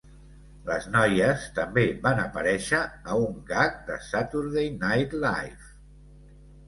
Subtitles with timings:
[0.67, 5.75] Les noies també van aparèixer a un gag de "Saturday Night Live".